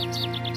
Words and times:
Música 0.00 0.49